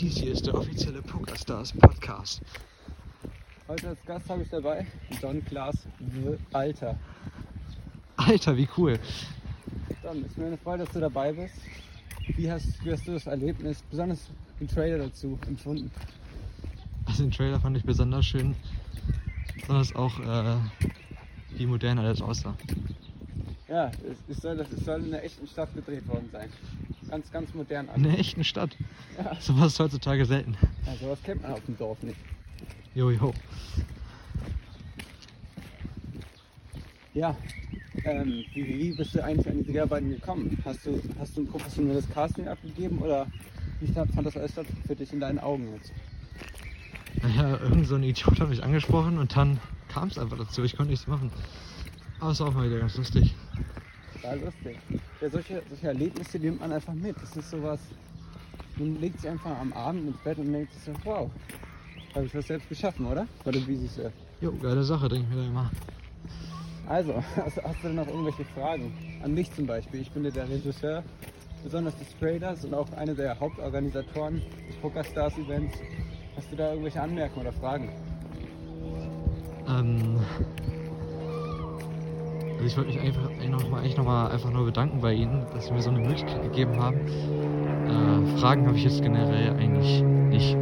Dies 0.00 0.18
hier 0.18 0.30
ist 0.30 0.46
der 0.46 0.54
offizielle 0.54 1.02
Pokerstars 1.02 1.72
Podcast. 1.72 2.40
Heute 3.66 3.88
als 3.88 4.04
Gast 4.04 4.30
habe 4.30 4.44
ich 4.44 4.48
dabei 4.48 4.86
Don 5.20 5.44
Klaas 5.44 5.88
The 5.98 6.38
Alter. 6.52 6.96
Alter, 8.16 8.56
wie 8.56 8.68
cool. 8.76 9.00
Don, 10.04 10.20
es 10.20 10.28
ist 10.28 10.38
mir 10.38 10.46
eine 10.46 10.56
Freude, 10.56 10.84
dass 10.84 10.94
du 10.94 11.00
dabei 11.00 11.32
bist. 11.32 11.54
Wie 12.36 12.48
hast, 12.48 12.84
wie 12.84 12.92
hast 12.92 13.08
du 13.08 13.12
das 13.14 13.26
Erlebnis, 13.26 13.82
besonders 13.90 14.28
den 14.60 14.68
Trailer 14.68 14.98
dazu, 14.98 15.36
empfunden? 15.48 15.90
Also 17.06 17.24
den 17.24 17.32
Trailer 17.32 17.58
fand 17.58 17.76
ich 17.76 17.82
besonders 17.82 18.24
schön. 18.24 18.54
Besonders 19.60 19.96
auch, 19.96 20.20
äh, 20.20 20.58
wie 21.56 21.66
modern 21.66 21.98
alles 21.98 22.22
aussah. 22.22 22.54
Ja, 23.66 23.90
es, 24.08 24.18
es, 24.28 24.42
soll, 24.42 24.58
das, 24.58 24.70
es 24.70 24.84
soll 24.84 25.00
in 25.00 25.12
einer 25.12 25.24
echten 25.24 25.48
Stadt 25.48 25.74
gedreht 25.74 26.06
worden 26.06 26.28
sein. 26.30 26.50
Ganz, 27.10 27.30
ganz 27.30 27.54
modern. 27.54 27.88
In 27.96 28.06
einer 28.06 28.18
echten 28.18 28.44
Stadt. 28.44 28.76
Ja. 29.16 29.34
Sowas 29.40 29.72
ist 29.72 29.80
heutzutage 29.80 30.24
selten. 30.26 30.56
Ja, 30.86 30.94
sowas 30.96 31.18
kennt 31.22 31.42
man 31.42 31.52
auf 31.52 31.64
dem 31.64 31.76
Dorf 31.76 32.02
nicht. 32.02 32.18
Jojo. 32.94 33.32
Ja, 37.14 37.36
ähm, 38.04 38.44
wie, 38.54 38.66
wie 38.66 38.96
bist 38.96 39.14
du 39.14 39.24
eigentlich 39.24 39.48
an 39.48 39.58
die 39.64 39.72
Dreharbeiten 39.72 40.10
gekommen? 40.10 40.56
Hast 40.64 40.86
du, 40.86 41.00
hast 41.18 41.36
du 41.36 41.42
ein 41.42 41.46
professionelles 41.46 42.08
Casting 42.10 42.46
abgegeben 42.46 42.98
oder 42.98 43.26
wie 43.80 43.92
fand 43.92 44.26
das 44.26 44.36
alles 44.36 44.52
für 44.86 44.96
dich 44.96 45.12
in 45.12 45.20
deinen 45.20 45.38
Augen 45.38 45.68
jetzt? 45.74 45.92
Naja, 47.22 47.58
irgend 47.60 47.86
so 47.86 47.96
ein 47.96 48.02
Idiot 48.02 48.38
hat 48.40 48.48
mich 48.48 48.62
angesprochen 48.62 49.18
und 49.18 49.34
dann 49.36 49.58
kam 49.88 50.08
es 50.08 50.18
einfach 50.18 50.38
dazu. 50.38 50.62
Ich 50.62 50.76
konnte 50.76 50.90
nichts 50.90 51.06
machen. 51.06 51.30
Aber 52.20 52.30
es 52.30 52.40
war 52.40 52.48
auch 52.48 52.54
mal 52.54 52.68
wieder 52.68 52.80
ganz 52.80 52.96
lustig. 52.96 53.34
War 54.22 54.36
lustig. 54.36 54.78
Ja, 55.20 55.30
solche, 55.30 55.62
solche 55.68 55.86
Erlebnisse 55.86 56.38
nimmt 56.38 56.60
man 56.60 56.72
einfach 56.72 56.94
mit. 56.94 57.16
Das 57.20 57.36
ist 57.36 57.50
sowas, 57.50 57.80
man 58.76 59.00
legt 59.00 59.20
sich 59.20 59.30
einfach 59.30 59.58
am 59.58 59.72
Abend 59.72 60.08
ins 60.08 60.18
Bett 60.18 60.38
und 60.38 60.52
denkt 60.52 60.72
sich 60.72 60.82
so, 60.82 60.92
wow, 61.04 61.30
habe 62.14 62.26
ich 62.26 62.34
was 62.34 62.46
selbst 62.46 62.68
geschaffen, 62.68 63.06
oder? 63.06 63.26
Oder 63.44 63.66
wie 63.66 63.76
siehst 63.76 63.98
du? 63.98 64.12
Jo, 64.40 64.52
geile 64.60 64.82
Sache, 64.82 65.08
denke 65.08 65.26
ich 65.28 65.36
mir 65.36 65.42
da 65.42 65.48
immer. 65.48 65.70
Also, 66.88 67.14
hast, 67.36 67.62
hast 67.62 67.82
du 67.82 67.88
denn 67.88 67.96
noch 67.96 68.06
irgendwelche 68.06 68.44
Fragen? 68.46 68.92
An 69.22 69.34
mich 69.34 69.52
zum 69.52 69.66
Beispiel. 69.66 70.00
Ich 70.00 70.10
bin 70.10 70.24
ja 70.24 70.30
der 70.30 70.48
Regisseur, 70.48 71.02
besonders 71.62 71.96
des 71.98 72.08
Traders 72.18 72.64
und 72.64 72.74
auch 72.74 72.90
einer 72.92 73.14
der 73.14 73.38
Hauptorganisatoren 73.38 74.42
des 74.68 74.76
Pokerstars 74.76 75.36
Events. 75.38 75.78
Hast 76.36 76.50
du 76.52 76.56
da 76.56 76.70
irgendwelche 76.70 77.00
Anmerkungen 77.00 77.46
oder 77.46 77.56
Fragen? 77.56 77.90
Ähm, 79.68 80.20
also 82.58 82.66
ich 82.66 82.76
wollte 82.76 82.90
mich 82.90 83.00
einfach 83.00 83.30
eigentlich 83.78 83.96
noch 83.96 84.04
mal 84.04 84.30
einfach 84.30 84.50
nur 84.50 84.64
bedanken 84.64 85.00
bei 85.00 85.12
Ihnen, 85.14 85.46
dass 85.54 85.66
Sie 85.66 85.72
mir 85.72 85.80
so 85.80 85.90
eine 85.90 86.00
Möglichkeit 86.00 86.42
gegeben 86.42 86.76
haben. 86.82 86.96
Äh, 87.86 88.38
Fragen 88.38 88.66
habe 88.66 88.76
ich 88.76 88.82
jetzt 88.82 89.00
generell 89.00 89.56
eigentlich 89.56 90.02
nicht. 90.02 90.56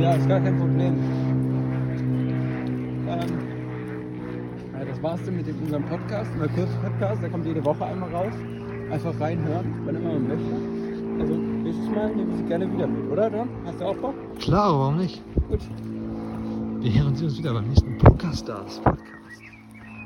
Ja, 0.00 0.14
ist 0.14 0.28
gar 0.28 0.40
kein 0.40 0.58
Problem. 0.58 0.94
Ähm, 3.08 3.20
ja, 4.72 4.84
das 4.84 5.00
war's 5.02 5.22
dann 5.24 5.36
mit 5.36 5.46
dem, 5.46 5.62
unserem 5.62 5.84
Podcast, 5.84 6.30
unser 6.34 6.48
Kurz-Podcast. 6.48 7.22
Der 7.22 7.30
kommt 7.30 7.46
jede 7.46 7.64
Woche 7.64 7.84
einmal 7.84 8.10
raus. 8.10 8.32
Einfach 8.90 9.20
reinhören, 9.20 9.74
wann 9.84 9.94
immer 9.94 10.12
man 10.12 10.26
möchte. 10.26 11.20
Also, 11.20 11.34
nächstes 11.34 11.88
Mal 11.90 12.14
nehmen 12.14 12.30
wir 12.30 12.36
Sie 12.36 12.44
gerne 12.44 12.72
wieder 12.72 12.86
mit, 12.88 13.10
oder 13.10 13.30
Don? 13.30 13.48
Hast 13.64 13.80
du 13.80 13.84
auch 13.84 13.96
Bock? 13.96 14.14
Klar, 14.40 14.76
warum 14.76 14.96
nicht? 14.98 15.22
Gut. 15.48 15.60
Wir 16.80 17.02
hören 17.02 17.14
Sie 17.14 17.24
uns 17.24 17.38
wieder 17.38 17.54
beim 17.54 17.68
nächsten 17.68 17.96
Pokerstars 17.98 18.80
Podcast. 18.80 19.16